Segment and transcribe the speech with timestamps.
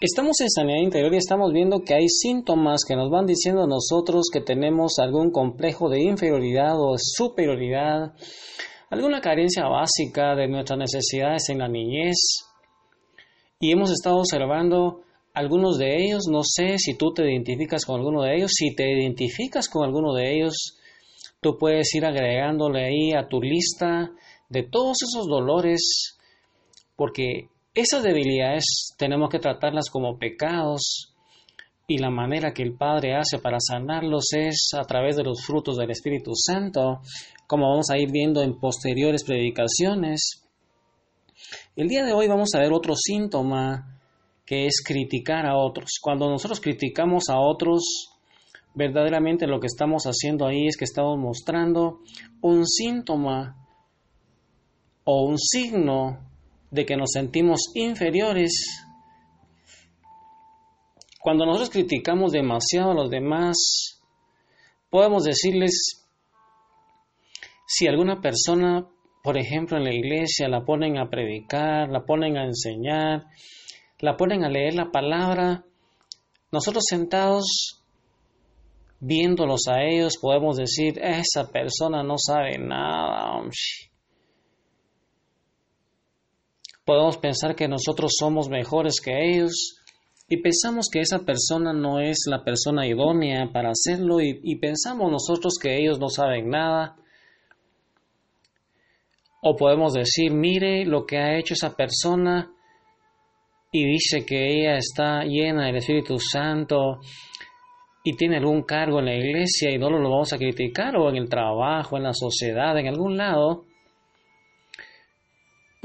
[0.00, 3.66] Estamos en sanidad interior y estamos viendo que hay síntomas que nos van diciendo a
[3.66, 8.12] nosotros que tenemos algún complejo de inferioridad o superioridad,
[8.90, 12.14] alguna carencia básica de nuestras necesidades en la niñez.
[13.58, 15.00] Y hemos estado observando
[15.34, 18.88] algunos de ellos, no sé si tú te identificas con alguno de ellos, si te
[18.88, 20.78] identificas con alguno de ellos,
[21.40, 24.12] tú puedes ir agregándole ahí a tu lista
[24.48, 26.16] de todos esos dolores,
[26.94, 27.48] porque
[27.80, 31.14] esas debilidades tenemos que tratarlas como pecados
[31.86, 35.76] y la manera que el Padre hace para sanarlos es a través de los frutos
[35.76, 37.00] del Espíritu Santo,
[37.46, 40.44] como vamos a ir viendo en posteriores predicaciones.
[41.76, 44.00] El día de hoy vamos a ver otro síntoma
[44.44, 45.98] que es criticar a otros.
[46.02, 48.10] Cuando nosotros criticamos a otros,
[48.74, 52.00] verdaderamente lo que estamos haciendo ahí es que estamos mostrando
[52.42, 53.56] un síntoma
[55.04, 56.27] o un signo
[56.70, 58.84] de que nos sentimos inferiores.
[61.20, 64.00] Cuando nosotros criticamos demasiado a los demás,
[64.90, 66.06] podemos decirles,
[67.66, 68.86] si alguna persona,
[69.22, 73.26] por ejemplo, en la iglesia la ponen a predicar, la ponen a enseñar,
[74.00, 75.64] la ponen a leer la palabra,
[76.50, 77.78] nosotros sentados
[79.00, 83.42] viéndolos a ellos podemos decir, esa persona no sabe nada.
[86.88, 89.78] Podemos pensar que nosotros somos mejores que ellos
[90.26, 95.58] y pensamos que esa persona no es la persona idónea para hacerlo y, pensamos nosotros
[95.60, 96.96] que ellos no saben nada.
[99.42, 102.50] O podemos decir, mire lo que ha hecho esa persona
[103.70, 107.00] y dice que ella está llena del Espíritu Santo
[108.02, 111.16] y tiene algún cargo en la iglesia y no lo vamos a criticar o en
[111.16, 113.66] el trabajo, en la sociedad, en algún lado,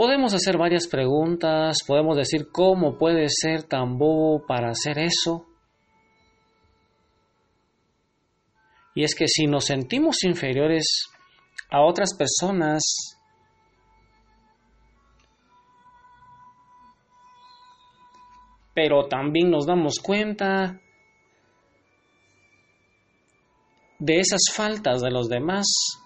[0.04, 5.46] podemos hacer varias preguntas, podemos decir cómo puede ser tan bobo para hacer eso.
[8.96, 11.06] Y es que si nos sentimos inferiores
[11.70, 12.84] a otras personas,
[18.76, 20.82] pero también nos damos cuenta
[24.00, 26.03] de esas faltas de los demás.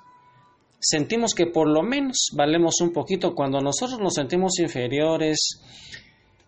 [0.79, 5.37] Sentimos que por lo menos valemos un poquito cuando nosotros nos sentimos inferiores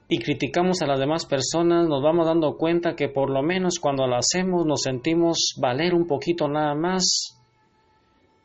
[0.08, 4.08] y criticamos a las demás personas, nos vamos dando cuenta que por lo menos cuando
[4.08, 7.40] lo hacemos nos sentimos valer un poquito nada más.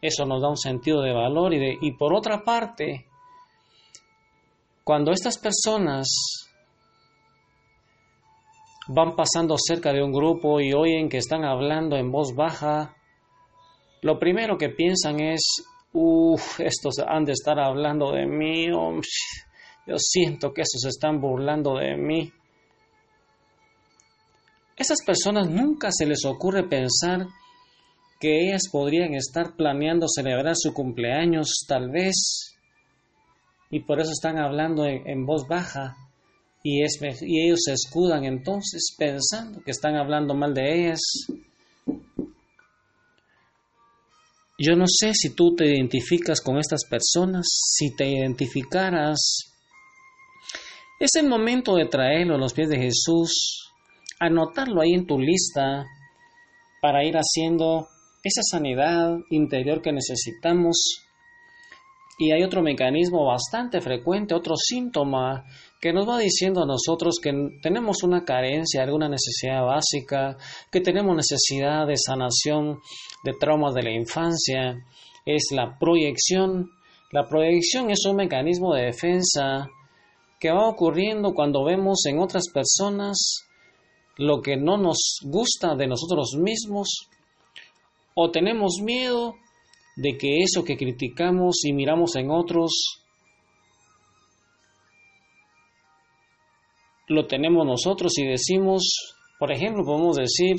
[0.00, 3.06] Eso nos da un sentido de valor y, de, y por otra parte,
[4.84, 6.06] cuando estas personas
[8.88, 12.94] van pasando cerca de un grupo y oyen que están hablando en voz baja,
[14.02, 20.52] lo primero que piensan es, uff, estos han de estar hablando de mí, yo siento
[20.52, 22.32] que estos están burlando de mí.
[24.76, 27.26] Esas personas nunca se les ocurre pensar
[28.18, 32.56] que ellas podrían estar planeando celebrar su cumpleaños tal vez
[33.70, 35.96] y por eso están hablando en, en voz baja
[36.62, 41.00] y, y ellos se escudan entonces pensando que están hablando mal de ellas.
[44.56, 49.52] Yo no sé si tú te identificas con estas personas, si te identificaras.
[51.00, 53.72] Es el momento de traerlo a los pies de Jesús,
[54.20, 55.84] anotarlo ahí en tu lista
[56.80, 57.88] para ir haciendo
[58.22, 61.00] esa sanidad interior que necesitamos.
[62.18, 65.44] Y hay otro mecanismo bastante frecuente, otro síntoma
[65.84, 67.30] que nos va diciendo a nosotros que
[67.60, 70.34] tenemos una carencia, alguna necesidad básica,
[70.72, 72.78] que tenemos necesidad de sanación
[73.22, 74.82] de traumas de la infancia,
[75.26, 76.70] es la proyección.
[77.12, 79.68] La proyección es un mecanismo de defensa
[80.40, 83.44] que va ocurriendo cuando vemos en otras personas
[84.16, 87.10] lo que no nos gusta de nosotros mismos
[88.14, 89.34] o tenemos miedo
[89.96, 93.03] de que eso que criticamos y miramos en otros
[97.08, 100.56] lo tenemos nosotros y decimos, por ejemplo, podemos decir,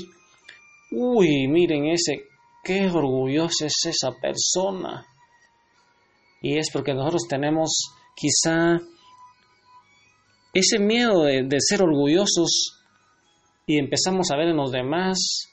[0.91, 2.23] uy, miren ese,
[2.63, 5.05] qué orgullosa es esa persona.
[6.41, 8.79] Y es porque nosotros tenemos quizá
[10.53, 12.79] ese miedo de, de ser orgullosos
[13.65, 15.49] y empezamos a ver en los demás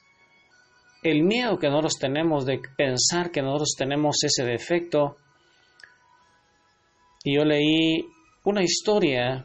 [1.03, 5.17] el miedo que nosotros tenemos de pensar que nosotros tenemos ese defecto.
[7.25, 8.07] Y yo leí
[8.45, 9.45] una historia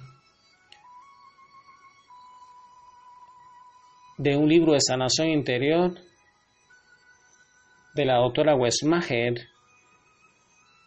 [4.18, 5.96] de un libro de sanación interior
[7.96, 9.48] de la doctora Westmacher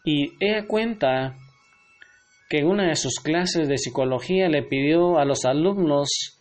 [0.04, 1.36] y ella cuenta
[2.48, 6.38] que en una de sus clases de psicología le pidió a los alumnos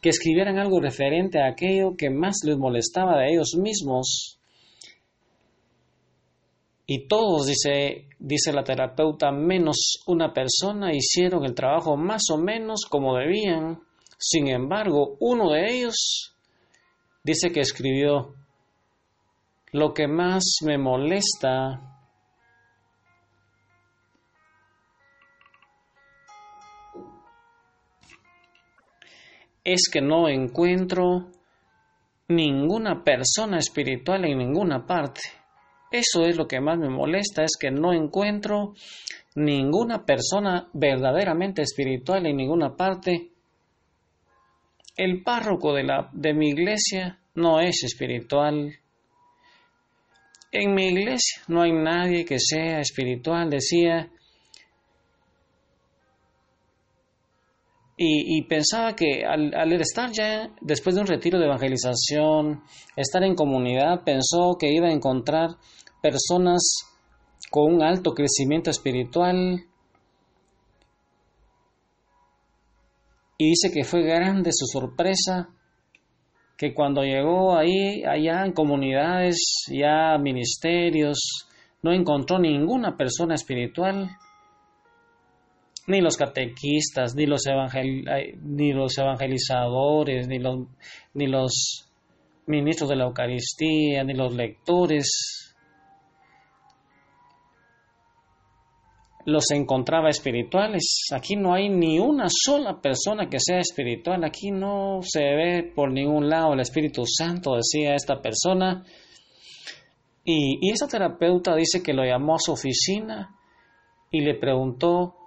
[0.00, 4.38] que escribieran algo referente a aquello que más les molestaba de ellos mismos.
[6.86, 12.86] Y todos, dice, dice la terapeuta, menos una persona hicieron el trabajo más o menos
[12.88, 13.80] como debían.
[14.18, 16.34] Sin embargo, uno de ellos
[17.22, 18.34] dice que escribió,
[19.72, 21.88] lo que más me molesta
[29.62, 31.30] es que no encuentro
[32.28, 35.20] ninguna persona espiritual en ninguna parte.
[35.90, 38.74] Eso es lo que más me molesta, es que no encuentro
[39.34, 43.32] ninguna persona verdaderamente espiritual en ninguna parte.
[44.98, 48.74] El párroco de, la, de mi iglesia no es espiritual.
[50.52, 54.10] En mi iglesia no hay nadie que sea espiritual, decía
[58.00, 62.62] Y, pensaba que al, al, estar ya después de un retiro de evangelización,
[62.94, 65.48] estar en comunidad, pensó que iba a encontrar
[66.00, 66.62] personas
[67.50, 69.64] con un alto crecimiento espiritual.
[73.38, 75.48] Y dice que fue grande su sorpresa,
[76.56, 81.46] que cuando llegó ahí, allá en comunidades, ya ministerios,
[81.82, 84.10] no encontró ninguna persona espiritual.
[85.86, 87.44] Ni los catequistas, ni los,
[88.42, 90.66] ni los evangelizadores, ni los,
[91.14, 91.88] ni los
[92.46, 95.47] ministros de la Eucaristía, ni los lectores,
[99.28, 101.06] los encontraba espirituales.
[101.14, 104.24] Aquí no hay ni una sola persona que sea espiritual.
[104.24, 108.84] Aquí no se ve por ningún lado el Espíritu Santo, decía esta persona.
[110.24, 113.36] Y, y esa terapeuta dice que lo llamó a su oficina
[114.10, 115.18] y le preguntó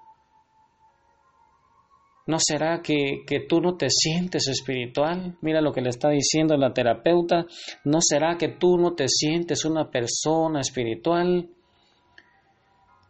[2.27, 5.37] ¿No será que, tú no te sientes espiritual?
[5.41, 7.45] Mira lo que le está diciendo la terapeuta.
[7.83, 11.49] ¿No será que tú no te sientes una persona espiritual?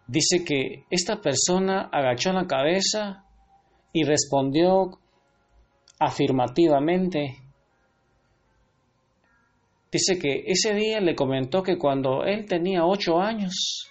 [0.08, 3.26] Dice que esta persona agachó la cabeza
[3.94, 5.00] y respondió
[6.00, 7.38] afirmativamente.
[9.92, 13.88] Dice que ese día le comentó que cuando él tenía ocho años,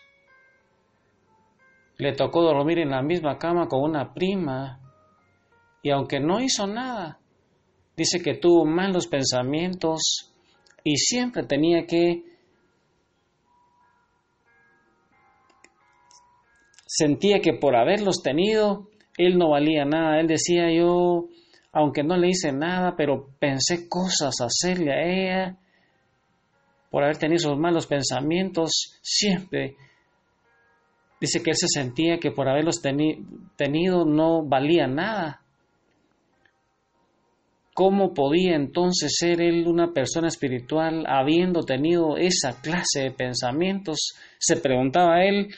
[1.98, 4.80] le tocó dormir en la misma cama con una prima
[5.82, 7.20] y aunque no hizo nada,
[7.96, 10.32] dice que tuvo malos pensamientos
[10.82, 12.24] y siempre tenía que
[16.92, 20.18] sentía que por haberlos tenido, él no valía nada.
[20.18, 21.28] Él decía yo,
[21.72, 25.56] aunque no le hice nada, pero pensé cosas hacerle a ella,
[26.90, 29.76] por haber tenido esos malos pensamientos, siempre
[31.20, 35.42] dice que él se sentía que por haberlos tenido no valía nada.
[37.72, 44.14] ¿Cómo podía entonces ser él una persona espiritual habiendo tenido esa clase de pensamientos?
[44.38, 45.54] Se preguntaba él.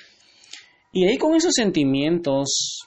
[0.93, 2.81] Y ahí con esos sentimientos,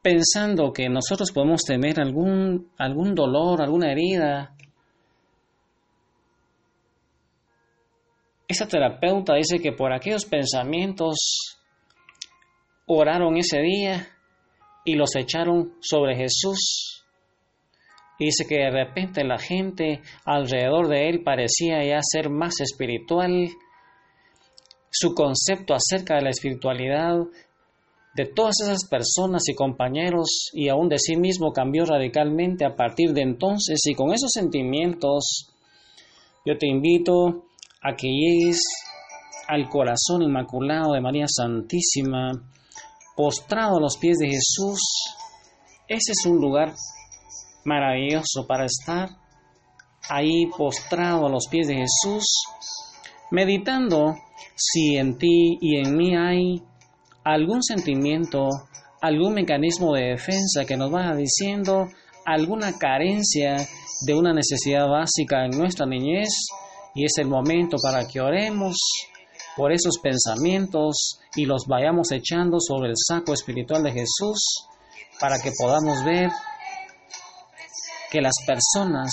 [0.00, 4.56] pensando que nosotros podemos tener algún, algún dolor, alguna herida,
[8.48, 11.58] esa terapeuta dice que por aquellos pensamientos
[12.86, 14.08] oraron ese día
[14.84, 17.04] y los echaron sobre Jesús.
[18.18, 23.48] dice que de repente la gente alrededor de él parecía ya ser más espiritual.
[24.92, 27.16] Su concepto acerca de la espiritualidad
[28.14, 33.12] de todas esas personas y compañeros y aún de sí mismo cambió radicalmente a partir
[33.12, 33.80] de entonces.
[33.86, 35.50] Y con esos sentimientos
[36.44, 37.46] yo te invito
[37.82, 38.60] a que llegues
[39.48, 42.32] al corazón inmaculado de María Santísima
[43.16, 44.80] postrado a los pies de Jesús,
[45.88, 46.74] ese es un lugar
[47.64, 49.10] maravilloso para estar
[50.08, 52.24] ahí postrado a los pies de Jesús,
[53.32, 54.14] meditando
[54.54, 56.62] si en ti y en mí hay
[57.24, 58.48] algún sentimiento,
[59.00, 61.88] algún mecanismo de defensa que nos vaya diciendo
[62.26, 63.56] alguna carencia
[64.06, 66.28] de una necesidad básica en nuestra niñez
[66.94, 68.76] y es el momento para que oremos
[69.56, 74.66] por esos pensamientos y los vayamos echando sobre el saco espiritual de Jesús
[75.18, 76.30] para que podamos ver
[78.10, 79.10] que las personas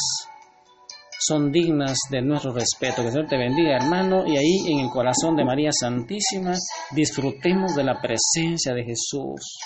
[1.20, 3.02] son dignas de nuestro respeto.
[3.02, 6.54] Que el Señor te bendiga, hermano, y ahí en el corazón de María Santísima
[6.92, 9.60] disfrutemos de la presencia de Jesús.